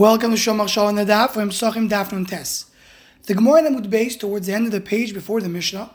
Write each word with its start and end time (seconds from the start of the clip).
Welcome 0.00 0.30
to 0.30 0.36
Show 0.38 0.54
Machshava 0.54 0.98
and 0.98 1.30
from 1.30 1.50
Sachim 1.50 1.90
Daf 1.90 2.10
Nun 2.10 2.24
Tes. 2.24 2.64
The 3.24 3.34
Gemara 3.34 3.66
in 3.66 3.74
Amud 3.74 3.90
Beis, 3.90 4.18
towards 4.18 4.46
the 4.46 4.54
end 4.54 4.64
of 4.64 4.72
the 4.72 4.80
page 4.80 5.12
before 5.12 5.42
the 5.42 5.48
Mishnah, 5.50 5.90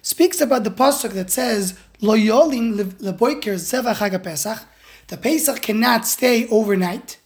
speaks 0.00 0.40
about 0.40 0.64
the 0.64 0.70
pasuk 0.70 1.10
that 1.10 1.30
says 1.30 1.78
Lo 2.00 2.16
Yolin 2.16 2.74
Leboiker 2.74 3.56
Zeva 3.56 3.94
Chag 3.96 4.24
Pesach. 4.24 4.60
The 5.08 5.18
Pesach 5.18 5.60
cannot 5.60 6.06
stay 6.06 6.48
overnight, 6.48 7.18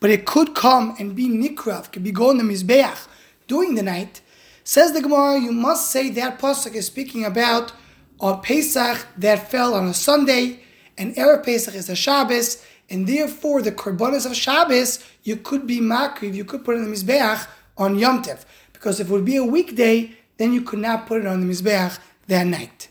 but 0.00 0.10
it 0.10 0.26
could 0.26 0.54
come 0.54 0.96
and 0.98 1.16
be 1.16 1.30
nikrav, 1.30 1.90
could 1.90 2.04
be 2.04 2.12
going 2.12 2.36
to 2.36 2.44
Mizbeach 2.44 3.08
during 3.48 3.74
the 3.74 3.82
night. 3.82 4.20
Says 4.64 4.92
the 4.92 5.00
Gemara, 5.00 5.40
you 5.40 5.52
must 5.52 5.90
say 5.90 6.10
that 6.10 6.38
pasuk 6.38 6.74
is 6.74 6.84
speaking 6.84 7.24
about 7.24 7.72
a 8.20 8.36
Pesach 8.36 9.06
that 9.16 9.50
fell 9.50 9.72
on 9.72 9.86
a 9.86 9.94
Sunday, 9.94 10.60
and 10.98 11.14
Erev 11.16 11.42
Pesach 11.42 11.74
is 11.74 11.88
a 11.88 11.96
Shabbos, 11.96 12.62
and 12.90 13.06
therefore 13.06 13.62
the 13.62 13.72
korbanos 13.72 14.26
of 14.26 14.36
Shabbos 14.36 15.04
you 15.22 15.36
could 15.36 15.66
be 15.66 15.80
makriv, 15.80 16.34
you 16.34 16.44
could 16.44 16.64
put 16.64 16.76
it 16.76 16.80
in 16.80 16.90
the 16.90 16.96
mizbeach 16.96 17.46
on 17.76 17.98
Yom 17.98 18.22
Tev, 18.22 18.44
because 18.72 19.00
if 19.00 19.08
it 19.08 19.12
would 19.12 19.24
be 19.24 19.36
a 19.36 19.44
weekday, 19.44 20.16
then 20.36 20.52
you 20.52 20.62
could 20.62 20.78
not 20.78 21.06
put 21.06 21.20
it 21.20 21.26
on 21.26 21.40
the 21.40 21.46
mizbeach 21.52 21.98
that 22.26 22.46
night. 22.46 22.88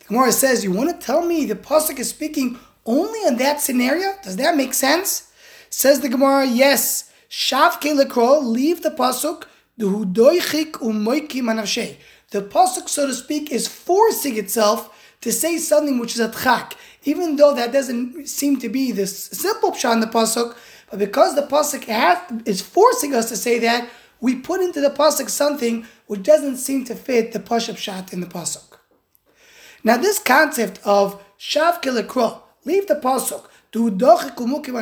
The 0.00 0.06
Gemara 0.06 0.32
says, 0.32 0.64
you 0.64 0.72
want 0.72 0.90
to 0.90 1.06
tell 1.06 1.24
me 1.24 1.44
the 1.44 1.54
pasuk 1.54 1.98
is 1.98 2.08
speaking 2.10 2.58
only 2.84 3.24
in 3.26 3.36
that 3.36 3.60
scenario? 3.60 4.14
Does 4.22 4.36
that 4.36 4.56
make 4.56 4.74
sense? 4.74 5.30
Says 5.70 6.00
the 6.00 6.08
Gemara, 6.08 6.46
yes. 6.46 7.10
Shav 7.30 7.80
lekro, 7.80 8.42
leave 8.44 8.82
the 8.82 8.90
pasuk. 8.90 9.44
The 9.78 9.86
pasuk, 12.42 12.88
so 12.88 13.06
to 13.06 13.14
speak, 13.14 13.50
is 13.50 13.68
forcing 13.68 14.36
itself 14.36 15.16
to 15.22 15.32
say 15.32 15.56
something 15.56 15.98
which 15.98 16.14
is 16.14 16.20
a 16.20 16.28
tchak, 16.28 16.74
even 17.04 17.36
though 17.36 17.54
that 17.54 17.72
doesn't 17.72 18.26
seem 18.28 18.58
to 18.60 18.68
be 18.68 18.92
the 18.92 19.06
simple 19.06 19.72
pshat 19.72 19.94
in 19.94 20.00
the 20.00 20.06
pasuk. 20.06 20.56
But 20.90 20.98
because 20.98 21.34
the 21.34 21.42
pasuk 21.42 21.84
has, 21.84 22.18
is 22.46 22.62
forcing 22.62 23.14
us 23.14 23.28
to 23.28 23.36
say 23.36 23.58
that, 23.60 23.88
we 24.20 24.36
put 24.36 24.60
into 24.60 24.80
the 24.80 24.90
pasuk 24.90 25.28
something 25.28 25.86
which 26.06 26.22
doesn't 26.22 26.58
seem 26.58 26.84
to 26.84 26.94
fit 26.94 27.32
the 27.32 27.40
pashup 27.40 27.74
pshat 27.74 28.12
in 28.12 28.20
the 28.20 28.26
pasuk. 28.26 28.78
Now, 29.84 29.96
this 29.96 30.18
concept 30.18 30.80
of 30.84 31.22
shav 31.38 31.82
kilekro, 31.82 32.40
leave 32.64 32.86
the 32.86 32.94
pasuk, 32.94 33.46
to 33.72 33.90
dochikumukim 33.90 34.76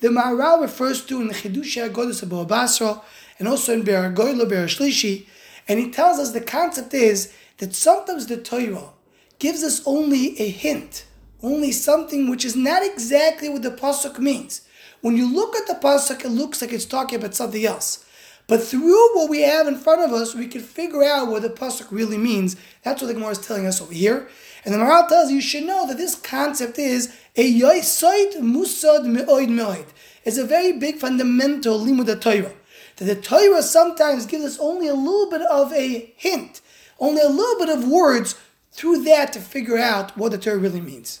the 0.00 0.08
Maharal 0.08 0.60
refers 0.60 1.04
to 1.06 1.20
in 1.20 1.28
the 1.28 1.34
Chidushei 1.34 1.88
Agodus 1.88 2.22
of 2.22 2.48
Basra 2.48 3.00
and 3.38 3.48
also 3.48 3.72
in 3.72 3.82
Be'er 3.82 4.12
Goyla 4.12 4.48
Be'er 4.48 4.66
Shlishi, 4.66 5.26
and 5.66 5.80
he 5.80 5.90
tells 5.90 6.18
us 6.18 6.32
the 6.32 6.40
concept 6.40 6.92
is 6.92 7.32
that 7.58 7.74
sometimes 7.74 8.26
the 8.26 8.36
Torah 8.36 8.90
gives 9.38 9.62
us 9.62 9.82
only 9.86 10.38
a 10.40 10.48
hint, 10.48 11.06
only 11.46 11.70
something 11.70 12.28
which 12.28 12.44
is 12.44 12.56
not 12.56 12.84
exactly 12.84 13.48
what 13.48 13.62
the 13.62 13.70
pasuk 13.70 14.18
means. 14.18 14.62
When 15.00 15.16
you 15.16 15.32
look 15.32 15.54
at 15.54 15.68
the 15.68 15.74
pasuk, 15.74 16.24
it 16.24 16.30
looks 16.30 16.60
like 16.60 16.72
it's 16.72 16.84
talking 16.84 17.18
about 17.20 17.36
something 17.36 17.64
else. 17.64 18.04
But 18.48 18.62
through 18.62 19.14
what 19.14 19.30
we 19.30 19.42
have 19.42 19.68
in 19.68 19.76
front 19.76 20.02
of 20.02 20.12
us, 20.12 20.34
we 20.34 20.48
can 20.48 20.60
figure 20.60 21.04
out 21.04 21.28
what 21.28 21.42
the 21.42 21.48
pasuk 21.50 21.92
really 21.92 22.18
means. 22.18 22.56
That's 22.82 23.00
what 23.00 23.08
the 23.08 23.14
Gemara 23.14 23.30
is 23.30 23.46
telling 23.46 23.66
us 23.66 23.80
over 23.80 23.92
here. 23.92 24.28
And 24.64 24.74
the 24.74 24.78
Maharal 24.78 25.08
tells 25.08 25.30
you, 25.30 25.36
you 25.36 25.40
should 25.40 25.64
know 25.64 25.86
that 25.86 25.96
this 25.96 26.16
concept 26.16 26.78
is 26.78 27.14
a 27.36 27.60
yoisoid 27.60 28.36
musad 28.38 29.04
me'oid 29.06 29.48
me'oid. 29.48 29.86
It's 30.24 30.38
a 30.38 30.44
very 30.44 30.72
big 30.72 30.98
fundamental 30.98 31.78
limud 31.78 32.20
Torah. 32.20 32.54
That 32.96 33.04
the 33.04 33.14
Torah 33.14 33.62
sometimes 33.62 34.26
gives 34.26 34.44
us 34.44 34.58
only 34.58 34.88
a 34.88 34.94
little 34.94 35.30
bit 35.30 35.42
of 35.42 35.72
a 35.72 36.12
hint, 36.16 36.60
only 36.98 37.22
a 37.22 37.28
little 37.28 37.64
bit 37.64 37.68
of 37.68 37.86
words 37.86 38.34
through 38.72 39.04
that 39.04 39.32
to 39.34 39.40
figure 39.40 39.78
out 39.78 40.16
what 40.16 40.32
the 40.32 40.38
Torah 40.38 40.58
really 40.58 40.80
means. 40.80 41.20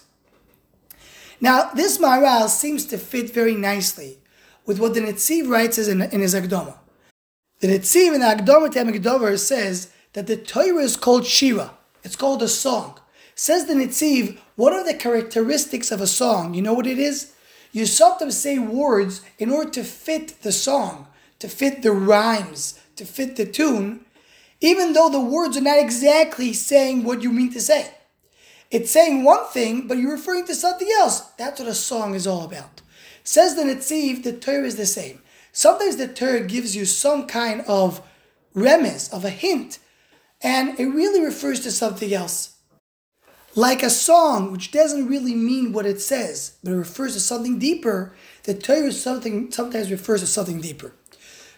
Now, 1.40 1.70
this 1.74 1.98
Maharal 1.98 2.48
seems 2.48 2.86
to 2.86 2.98
fit 2.98 3.32
very 3.32 3.54
nicely 3.54 4.18
with 4.64 4.78
what 4.78 4.94
the 4.94 5.00
Netziv 5.00 5.48
writes 5.48 5.78
in, 5.78 6.02
in 6.02 6.20
his 6.20 6.34
Akdama. 6.34 6.76
The 7.60 7.68
Netziv 7.68 8.14
in 8.14 8.20
the 8.20 8.26
Akdama 8.26 8.70
to 8.72 8.84
Ha'amek 8.84 9.02
Davar 9.02 9.38
says 9.38 9.90
that 10.14 10.26
the 10.26 10.36
Torah 10.36 10.82
is 10.82 10.96
called 10.96 11.26
Shira. 11.26 11.72
It's 12.02 12.16
called 12.16 12.42
a 12.42 12.48
song. 12.48 12.98
Says 13.34 13.66
the 13.66 13.74
Netziv, 13.74 14.38
what 14.56 14.72
are 14.72 14.84
the 14.84 14.94
characteristics 14.94 15.90
of 15.90 16.00
a 16.00 16.06
song? 16.06 16.54
You 16.54 16.62
know 16.62 16.72
what 16.72 16.86
it 16.86 16.98
is? 16.98 17.34
You 17.72 17.84
sometimes 17.84 18.38
say 18.38 18.58
words 18.58 19.20
in 19.38 19.50
order 19.50 19.70
to 19.72 19.84
fit 19.84 20.40
the 20.42 20.52
song, 20.52 21.08
to 21.40 21.48
fit 21.48 21.82
the 21.82 21.92
rhymes, 21.92 22.80
to 22.96 23.04
fit 23.04 23.36
the 23.36 23.44
tune, 23.44 24.06
even 24.62 24.94
though 24.94 25.10
the 25.10 25.20
words 25.20 25.58
are 25.58 25.62
not 25.62 25.78
exactly 25.78 26.54
saying 26.54 27.04
what 27.04 27.22
you 27.22 27.30
mean 27.30 27.52
to 27.52 27.60
say. 27.60 27.92
It's 28.70 28.90
saying 28.90 29.22
one 29.22 29.46
thing, 29.46 29.86
but 29.86 29.98
you're 29.98 30.12
referring 30.12 30.46
to 30.46 30.54
something 30.54 30.88
else. 30.98 31.20
That's 31.38 31.60
what 31.60 31.68
a 31.68 31.74
song 31.74 32.14
is 32.14 32.26
all 32.26 32.44
about. 32.44 32.82
Says 33.22 33.54
the 33.54 33.62
Netziv, 33.62 34.22
the 34.22 34.32
Torah 34.32 34.64
is 34.64 34.76
the 34.76 34.86
same. 34.86 35.22
Sometimes 35.52 35.96
the 35.96 36.08
Torah 36.08 36.40
gives 36.40 36.76
you 36.76 36.84
some 36.84 37.26
kind 37.26 37.62
of 37.66 38.02
remiss, 38.54 39.12
of 39.12 39.24
a 39.24 39.30
hint, 39.30 39.78
and 40.42 40.78
it 40.78 40.86
really 40.86 41.24
refers 41.24 41.60
to 41.60 41.70
something 41.70 42.12
else. 42.12 42.56
Like 43.54 43.82
a 43.82 43.90
song, 43.90 44.52
which 44.52 44.70
doesn't 44.70 45.08
really 45.08 45.34
mean 45.34 45.72
what 45.72 45.86
it 45.86 46.00
says, 46.00 46.56
but 46.62 46.72
it 46.72 46.76
refers 46.76 47.14
to 47.14 47.20
something 47.20 47.58
deeper, 47.58 48.14
the 48.42 48.54
Torah 48.54 48.92
something, 48.92 49.50
sometimes 49.50 49.90
refers 49.90 50.20
to 50.20 50.26
something 50.26 50.60
deeper. 50.60 50.92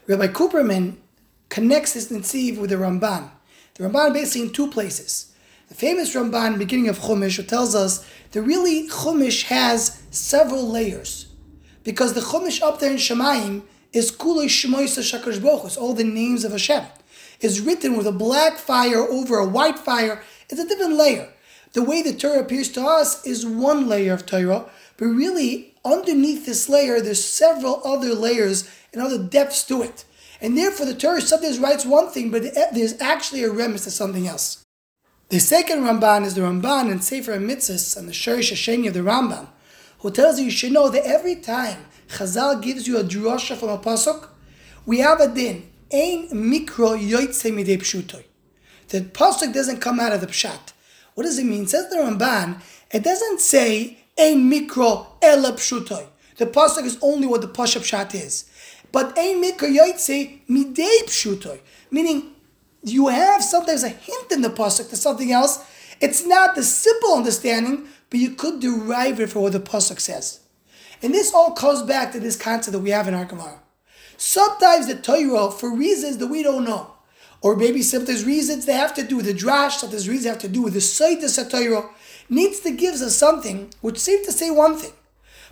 Rabbi 0.07 0.29
Cooperman 0.29 0.97
connects 1.49 1.95
this 1.95 2.11
Netziv 2.11 2.59
with 2.59 2.71
the 2.71 2.77
Ramban. 2.77 3.31
The 3.75 3.85
Ramban 3.85 4.13
basically 4.13 4.49
in 4.49 4.53
two 4.53 4.71
places. 4.71 5.28
The 5.69 5.75
famous 5.75 6.15
Ramban, 6.15 6.59
beginning 6.59 6.89
of 6.89 6.99
Chumash, 6.99 7.47
tells 7.47 7.75
us 7.75 8.07
that 8.33 8.41
really 8.41 8.89
Chumash 8.89 9.45
has 9.45 10.03
several 10.11 10.67
layers. 10.67 11.27
Because 11.85 12.15
the 12.15 12.21
Chumash 12.21 12.63
up 12.63 12.81
there 12.81 12.91
in 12.91 12.97
Shemaim 12.97 13.63
is 13.93 14.11
Kulei 14.11 14.47
Shemoisa 14.47 15.03
Shakash 15.03 15.65
It's 15.67 15.77
all 15.77 15.93
the 15.93 16.05
names 16.05 16.45
of 16.45 16.53
Hashem. 16.53 16.85
It's 17.41 17.61
written 17.61 17.99
with 17.99 18.07
a 18.07 18.13
black 18.13 18.57
fire 18.57 19.01
over 19.01 19.37
a 19.37 19.47
white 19.47 19.79
fire. 19.79 20.23
It's 20.49 20.59
a 20.59 20.67
different 20.67 20.95
layer. 20.95 21.29
The 21.75 21.83
way 21.83 22.01
the 22.01 22.15
Torah 22.15 22.41
appears 22.41 22.71
to 22.73 22.83
us 22.83 23.25
is 23.27 23.45
one 23.45 23.89
layer 23.89 24.15
of 24.15 24.25
Torah, 24.25 24.71
but 24.97 25.07
really 25.07 25.75
underneath 25.85 26.47
this 26.47 26.69
layer, 26.71 27.01
there's 27.01 27.23
several 27.23 27.83
other 27.85 28.15
layers 28.15 28.69
and 28.95 29.03
other 29.03 29.23
depths 29.23 29.65
to 29.65 29.83
it. 29.83 30.07
And 30.41 30.57
therefore, 30.57 30.87
the 30.87 30.95
Torah 30.95 31.21
sometimes 31.21 31.59
writes 31.59 31.85
one 31.85 32.09
thing, 32.09 32.31
but 32.31 32.43
there's 32.73 32.99
actually 33.01 33.43
a 33.45 33.51
remiss 33.51 33.85
to 33.85 33.91
something 33.91 34.27
else. 34.27 34.65
The 35.31 35.41
second 35.41 35.81
Ramban 35.81 36.25
is 36.25 36.37
the 36.37 36.41
Ramban 36.41 36.91
in 36.91 37.03
Sefer 37.03 37.39
Mitzvahs 37.39 37.99
and 37.99 38.09
the 38.09 38.13
Shorish 38.13 38.51
Hasheni 38.51 38.89
of 38.89 38.95
the 38.95 39.01
Rambam, 39.01 39.49
who 39.99 40.11
tells 40.11 40.39
you 40.39 40.47
you 40.47 40.51
should 40.51 40.73
know 40.73 40.89
that 40.89 41.05
every 41.05 41.37
time 41.37 41.85
Chazal 42.09 42.63
gives 42.63 42.89
you 42.89 42.97
a 42.97 43.05
drasha 43.05 43.55
from 43.55 43.69
a 43.69 43.77
pasuk, 43.77 44.29
we 44.87 45.01
have 45.01 45.21
a 45.21 45.29
din. 45.29 45.69
Ein 45.93 46.31
mikro 46.31 46.97
yoitze 46.99 47.53
midei 47.53 47.77
pshutoy. 47.77 48.25
The 48.89 49.03
pasuk 49.03 49.53
doesn't 49.53 49.81
come 49.81 50.01
out 50.01 50.13
of 50.13 50.23
the 50.23 50.29
pshat. 50.29 50.73
What 51.15 51.25
does 51.25 51.39
it 51.39 51.45
mean? 51.45 51.67
Says 51.67 51.91
the 51.91 51.97
Ramban, 51.97 52.63
it 52.91 53.05
doesn't 53.05 53.43
say 53.43 53.99
ein 54.19 54.51
mikro 54.51 55.09
ela 55.21 55.53
pshutoy. 55.53 56.07
The 56.39 56.47
pasuk 56.47 56.85
is 56.85 56.97
only 57.03 57.27
what 57.27 57.43
the 57.43 57.49
pasuk 57.49 57.83
pshat 57.83 58.15
is. 58.15 58.49
But 58.93 59.19
ein 59.19 59.43
mikro 59.43 59.69
yoitze 59.77 60.41
midei 60.49 61.03
pshutoy. 61.05 61.61
Meaning, 61.91 62.35
you 62.93 63.09
have 63.09 63.43
sometimes 63.43 63.83
a 63.83 63.89
hint 63.89 64.33
in 64.33 64.43
the 64.43 64.51
pasuk 64.51 64.91
to 64.91 64.97
something 64.97 65.33
else. 65.33 65.65
It's 66.01 66.25
not 66.25 66.55
the 66.55 66.63
simple 66.63 67.15
understanding, 67.15 67.89
but 68.11 68.21
you 68.21 68.31
could 68.31 68.61
derive 68.61 69.21
it 69.21 69.31
from 69.31 69.43
what 69.43 69.53
the 69.53 69.61
pasuk 69.61 70.01
says. 70.01 70.41
And 71.03 71.15
this 71.15 71.33
all 71.33 71.53
comes 71.53 71.83
back 71.83 72.13
to 72.13 72.21
this 72.21 72.37
concept 72.37 72.73
that 72.73 72.81
we 72.81 72.91
have 72.91 73.09
in 73.09 73.15
our 73.15 73.25
Gemara. 73.25 73.61
Sometimes 74.17 74.89
the 74.89 74.97
Torah, 74.97 75.51
for 75.51 75.75
reasons 75.75 76.19
that 76.19 76.27
we 76.27 76.43
don't 76.43 76.65
know, 76.65 76.93
or 77.41 77.55
maybe 77.55 77.83
sometimes 77.83 78.25
reasons 78.25 78.67
that 78.67 78.75
have 78.75 78.95
to 78.95 79.05
do 79.05 79.17
with 79.17 79.27
the 79.27 79.35
drash, 79.35 79.79
sometimes 79.79 80.09
reasons 80.09 80.27
have 80.27 80.43
to 80.43 80.49
do 80.49 80.63
with 80.63 80.73
the 80.73 80.81
Saitis 80.81 81.49
Torah, 81.49 81.89
needs 82.29 82.61
to 82.61 82.73
give 82.73 82.95
us 82.95 83.17
something 83.17 83.73
which 83.81 83.99
seems 83.99 84.27
to 84.27 84.33
say 84.33 84.51
one 84.51 84.77
thing. 84.77 84.93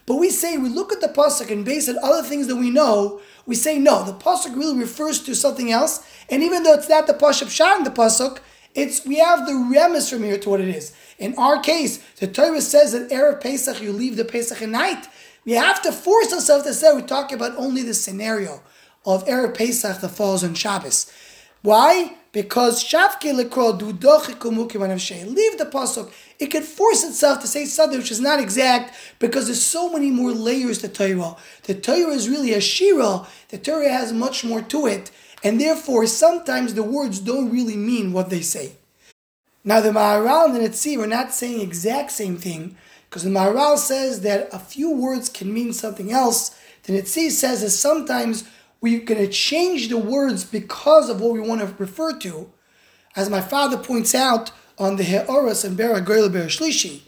But 0.07 0.17
we 0.17 0.31
say, 0.31 0.57
we 0.57 0.69
look 0.69 0.93
at 0.93 1.01
the 1.01 1.09
Pasuk 1.09 1.51
and 1.51 1.65
base 1.65 1.89
on 1.89 1.99
other 2.03 2.27
things 2.27 2.47
that 2.47 2.57
we 2.57 2.71
know, 2.71 3.21
we 3.45 3.57
say, 3.57 3.79
no, 3.79 4.05
the 4.05 4.13
Pasuk 4.13 4.57
really 4.57 4.79
refers 4.79 5.21
to 5.25 5.35
something 5.35 5.73
else, 5.73 6.07
and 6.31 6.43
even 6.43 6.63
though 6.63 6.75
it's 6.75 6.89
not 6.89 7.09
the 7.09 7.13
Pasuk 7.15 7.51
Shah 7.51 7.83
the 7.83 7.91
Pasuk, 7.91 8.39
it's 8.75 9.05
we 9.05 9.19
have 9.19 9.47
the 9.47 9.53
remes 9.53 10.09
from 10.09 10.23
here 10.23 10.39
to 10.39 10.51
what 10.51 10.61
it 10.61 10.69
is. 10.69 10.93
In 11.19 11.35
our 11.37 11.61
case, 11.61 11.99
the 12.21 12.27
Torah 12.29 12.61
says 12.61 12.93
that 12.93 13.11
Erev 13.11 13.41
Pesach, 13.41 13.81
you 13.81 13.91
leave 13.91 14.17
the 14.17 14.25
Pesach 14.25 14.63
at 14.63 14.69
night. 14.69 15.09
We 15.45 15.53
have 15.53 15.83
to 15.83 15.93
force 15.93 16.33
ourselves 16.33 16.65
to 16.65 16.75
say 16.75 16.95
we 16.95 17.03
talk 17.03 17.33
about 17.33 17.57
only 17.57 17.83
the 17.83 17.95
scenario 17.95 18.61
of 19.07 19.25
Erev 19.27 19.57
Pesach 19.57 20.01
that 20.01 20.09
falls 20.11 20.45
on 20.45 20.55
Shabbos. 20.55 21.11
Why? 21.63 22.17
Because 22.37 22.85
Shavke 22.85 23.33
Lekro 23.33 23.81
Leave 23.81 25.57
the 25.57 25.65
pasuk. 25.65 26.13
It 26.39 26.49
can 26.49 26.63
force 26.63 27.03
itself 27.03 27.41
to 27.41 27.47
say 27.47 27.65
something 27.65 27.99
which 27.99 28.11
is 28.11 28.21
not 28.21 28.41
exact 28.41 28.95
because 29.19 29.47
there's 29.47 29.63
so 29.63 29.91
many 29.91 30.11
more 30.11 30.33
layers 30.33 30.81
to 30.81 30.89
Torah. 30.89 31.37
The 31.63 31.75
Torah 31.75 32.13
is 32.13 32.29
really 32.29 32.53
a 32.53 32.61
shira. 32.61 33.27
The 33.49 33.57
Torah 33.57 33.89
has 33.89 34.13
much 34.13 34.45
more 34.45 34.61
to 34.61 34.87
it, 34.87 35.11
and 35.43 35.59
therefore 35.59 36.07
sometimes 36.07 36.75
the 36.75 36.83
words 36.83 37.21
don't 37.21 37.51
really 37.51 37.75
mean 37.75 38.13
what 38.13 38.29
they 38.29 38.43
say. 38.43 38.73
Now 39.65 39.81
the 39.81 39.89
Maharal 39.89 40.45
and 40.45 40.57
the 40.57 40.61
Netziv 40.61 41.03
are 41.03 41.07
not 41.07 41.33
saying 41.33 41.63
exact 41.63 42.11
same 42.11 42.37
thing 42.37 42.77
because 43.09 43.23
the 43.25 43.31
Maharal 43.31 43.79
says 43.79 44.21
that 44.21 44.51
a 44.53 44.59
few 44.59 44.95
words 44.95 45.31
can 45.31 45.55
mean 45.55 45.73
something 45.73 46.13
else 46.13 46.55
The 46.87 46.93
Netziv 46.93 47.33
says 47.33 47.63
that 47.63 47.71
sometimes 47.71 48.45
we're 48.81 49.01
going 49.01 49.21
to 49.21 49.33
change 49.33 49.89
the 49.89 49.99
words 49.99 50.45
because 50.45 51.09
of 51.09 51.21
what 51.21 51.33
we 51.33 51.41
want 51.41 51.61
to 51.61 51.75
refer 51.79 52.17
to, 52.19 52.53
as 53.15 53.31
my 53.31 53.41
father 53.41 53.77
points 53.77 54.15
out 54.15 54.51
on 54.79 54.97
the 54.97 55.05
He'oras 55.05 55.65
and 55.65 55.77
Be'er 55.77 56.01
Goyla 56.01 56.31
Be'er 56.31 56.47
Shlishi. 56.47 57.03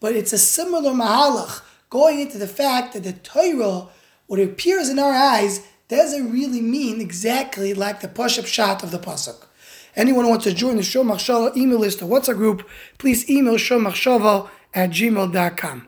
But 0.00 0.14
it's 0.14 0.32
a 0.32 0.38
similar 0.38 0.92
mahalach 0.92 1.62
going 1.88 2.20
into 2.20 2.38
the 2.38 2.46
fact 2.46 2.92
that 2.92 3.04
the 3.04 3.12
Torah, 3.12 3.88
what 4.26 4.40
appears 4.40 4.88
in 4.88 4.98
our 4.98 5.12
eyes, 5.12 5.66
doesn't 5.88 6.32
really 6.32 6.60
mean 6.60 7.00
exactly 7.00 7.74
like 7.74 8.00
the 8.00 8.08
pashup 8.08 8.44
pshat 8.44 8.82
of 8.82 8.90
the 8.90 8.98
pasuk. 8.98 9.46
Anyone 9.96 10.24
who 10.24 10.30
wants 10.30 10.44
to 10.44 10.52
join 10.52 10.76
the 10.76 10.82
Show 10.82 11.04
Machshava 11.04 11.56
email 11.56 11.78
list 11.78 12.02
or 12.02 12.06
WhatsApp 12.06 12.36
group, 12.36 12.68
please 12.98 13.30
email 13.30 13.54
showmachshava 13.54 14.48
at 14.72 14.90
gmail.com. 14.90 15.82